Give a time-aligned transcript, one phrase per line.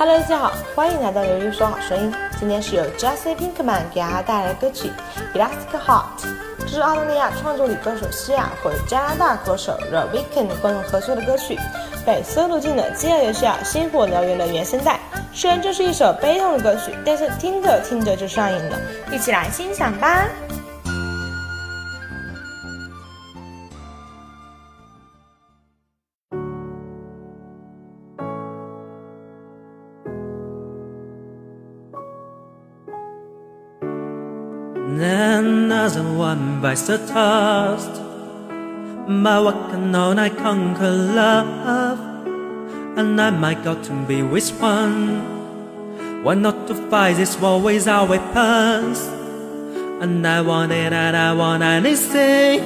[0.00, 2.10] Hello，大家好，欢迎来到刘玉说好声音。
[2.38, 4.90] 今天是由 Jesse Pinkman 给大家带来的歌曲
[5.38, 6.04] 《Elastic Heart》，
[6.60, 11.58] 这是澳大利亚创作女歌手西亚和加拿大歌手 The Weeknd 共同合作的歌曲，
[12.06, 14.98] 被收录进了《饥饿游戏二：星火燎原》的原声带。
[15.34, 18.78] 虽然这是一首悲痛的歌曲，但是听着听着就上瘾了，
[19.12, 20.24] 一起来欣赏吧。
[35.02, 37.90] And another one bites the dust.
[39.08, 41.98] But what can I conquer love?
[42.98, 46.22] And I might go to be with one.
[46.22, 49.00] Why not to fight this war with our weapons?
[50.02, 52.60] And I want it and I want anything.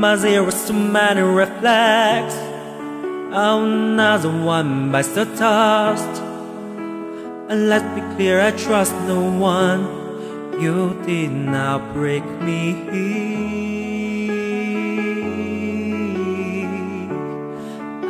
[0.00, 2.36] My zeros too many reflex.
[3.32, 6.22] Oh, another one bites the dust.
[7.50, 10.07] And let's be clear, I trust no one.
[10.58, 12.74] You did not break me.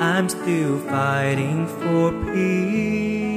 [0.00, 3.28] I'm still fighting for peace.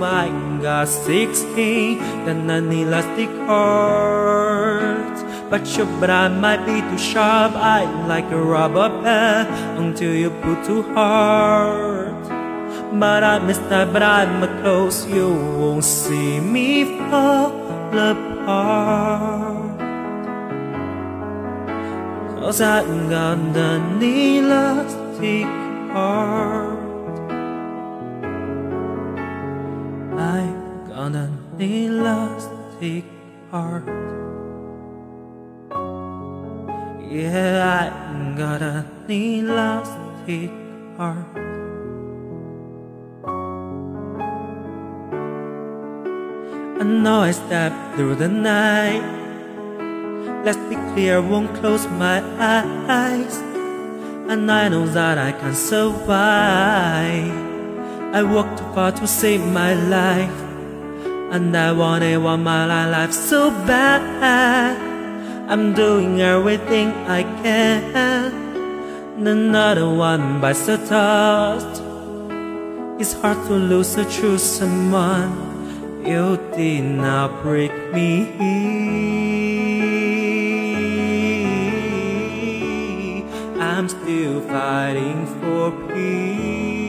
[0.00, 0.28] My
[0.60, 5.16] got sixteen, then an elastic heart.
[5.48, 7.54] But your brand might be too sharp.
[7.54, 12.39] I like a rubber band until you put too hard.
[12.92, 17.52] But I miss that, but I'm close, you won't see me fall
[17.94, 19.78] apart.
[22.34, 25.46] Cause I got an elastic
[25.92, 26.80] heart.
[30.18, 30.52] I
[30.88, 33.04] got an elastic
[33.52, 33.86] heart.
[37.08, 40.50] Yeah, I got an elastic
[40.96, 41.49] heart.
[46.80, 49.04] I know I stepped through the night.
[50.46, 53.36] Let's be clear, won't close my eyes.
[54.30, 57.36] And I know that I can survive.
[58.14, 60.40] I walked too far to save my life.
[61.36, 64.80] And I wanted one my life so bad.
[65.50, 68.32] I'm doing everything I can.
[69.26, 71.82] Another one bites the dust.
[72.98, 75.49] It's hard to lose a true someone.
[76.04, 78.26] You did not break me.
[83.60, 86.80] I'm still fighting for peace.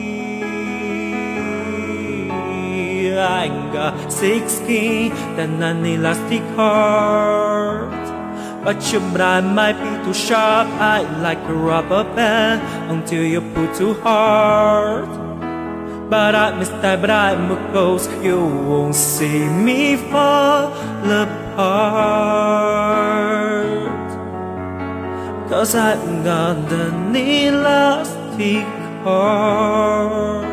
[3.18, 7.92] I got six keys, then an elastic heart.
[8.64, 10.68] But your brand might be too sharp.
[10.80, 15.31] I like a rubber band until you put too hard.
[16.12, 17.48] But I miss that, but I'm
[18.22, 20.68] You won't see me fall
[21.08, 21.72] apart
[25.48, 28.66] Cause I've got an elastic
[29.04, 30.44] heart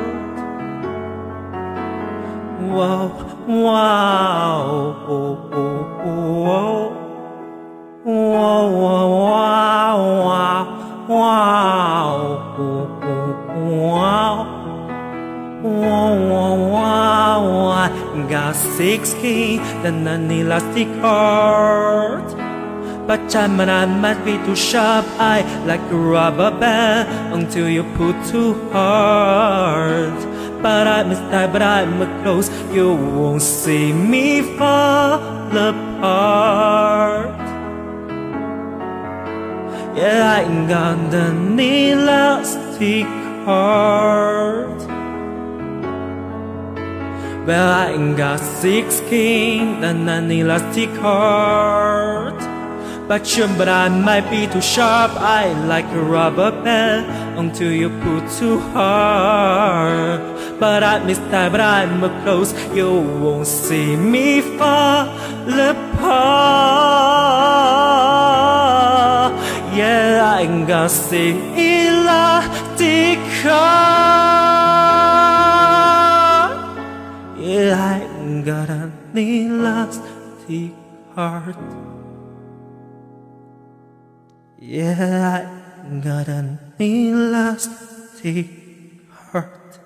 [2.61, 3.11] Whoa,
[3.47, 5.83] wow, whoa, whoa,
[6.45, 6.87] whoa,
[8.05, 10.63] whoa, wow, wow, wow,
[11.09, 11.49] wow.
[13.69, 14.28] Wow,
[18.27, 22.27] got six keys, then an elastic heart.
[23.07, 27.83] But time and I might be too sharp, I like a rubber band until you
[27.95, 30.13] put too hard.
[30.61, 37.29] But I miss that, but I'm close, you won't see me fall apart.
[39.95, 43.05] Yeah, I got an elastic
[43.45, 44.78] heart.
[47.49, 52.37] Well, I ain't got six kings and an elastic heart.
[53.07, 55.13] But your I might be too sharp.
[55.17, 57.07] I like a rubber band
[57.39, 60.21] until you put too hard.
[60.59, 62.53] But I miss that, but I'm close.
[62.71, 65.09] You won't see me fall
[65.49, 65.89] apart.
[69.75, 74.28] Yeah, I ain't got six elastic heart.
[78.49, 80.71] Got an elastic
[81.13, 81.55] heart.
[84.57, 85.45] Yeah,
[85.85, 88.47] I got an elastic
[89.11, 89.79] heart.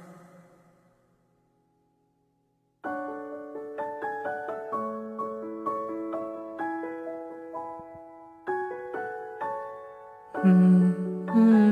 [10.46, 11.63] Mm, mm,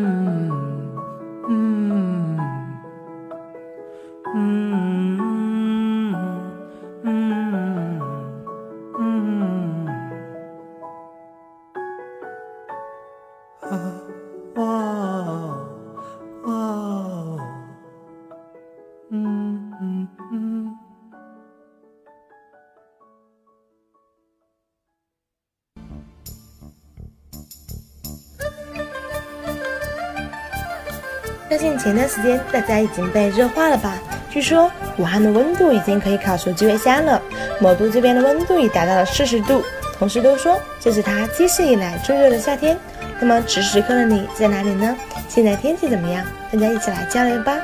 [31.51, 33.99] 相信前段时间大家已经被热化了吧？
[34.29, 37.21] 据说武汉的温度已经可以烤熟鸡尾虾了，
[37.59, 39.61] 某都这边的温度已达到了四十度，
[39.99, 42.77] 同事都说这是他记事以来最热的夏天。
[43.19, 44.95] 那么此时此刻的你在哪里呢？
[45.27, 46.25] 现在天气怎么样？
[46.53, 47.57] 大家一起来交流吧。